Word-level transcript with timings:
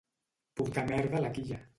Portar 0.61 0.85
merda 0.93 1.19
a 1.19 1.23
la 1.27 1.31
quilla. 1.37 1.61